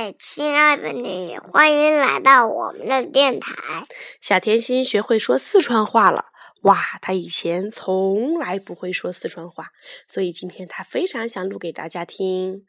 [0.00, 3.84] 嗨，亲爱的你，欢迎来到我们的电台。
[4.20, 6.26] 小甜心学会说四川话了，
[6.62, 9.72] 哇，他以前从来不会说四川话，
[10.06, 12.64] 所以今天他非常想录给大家听。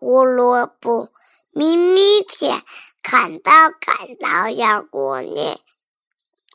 [0.00, 1.12] 胡萝卜
[1.52, 2.64] 咪咪甜，
[3.00, 5.60] 砍刀砍刀要过年，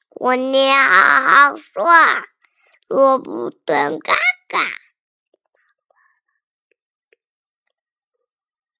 [0.09, 1.85] 过年好好说，
[2.89, 4.13] 萝卜蹲嘎
[4.49, 4.65] 嘎。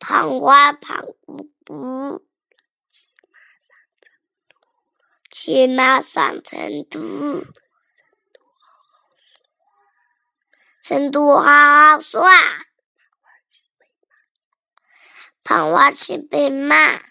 [0.09, 2.26] 胖瓜胖姑姑，
[5.30, 7.45] 骑马上成都，
[10.82, 12.26] 成都好好耍，
[15.44, 17.04] 胖娃骑白马。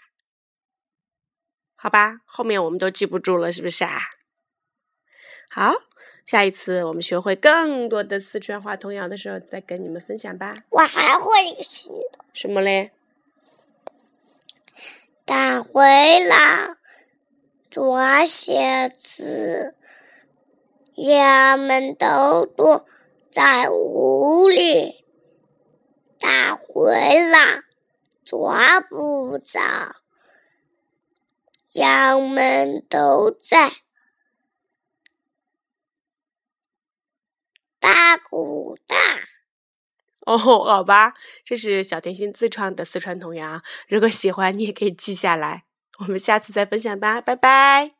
[1.77, 4.01] 好吧，后面我们都记不住了，是不是啊？
[5.49, 5.75] 好，
[6.25, 10.65] 下一次我们学会更多的四川话童谣的时候，再跟你们分享吧。
[10.69, 12.25] 我还会一个新的。
[12.33, 12.93] 什么嘞？
[15.25, 16.77] 大灰狼
[17.71, 19.75] 抓蝎子，
[20.97, 22.87] 衙门都躲
[23.31, 25.05] 在屋里。
[26.19, 27.63] 大灰狼
[28.25, 29.61] 抓不着，
[31.73, 33.71] 羊们都在
[37.79, 38.97] 大鼓大。
[40.37, 43.63] 哦，好吧，这是小甜心自创的四川童谣。
[43.89, 45.65] 如果喜欢，你也可以记下来。
[46.01, 47.98] 我们下次再分享吧，拜拜。